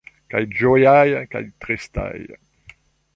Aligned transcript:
Kaj 0.33 0.39
ĝojaj, 0.61 1.09
kaj 1.35 1.41
tristaj. 1.65 2.13